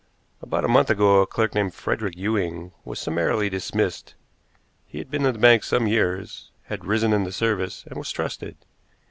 [0.41, 4.15] About a month ago a clerk named Frederick Ewing was summarily dismissed.
[4.87, 8.09] He had been in the bank some years, had risen in the service, and was
[8.09, 8.57] trusted.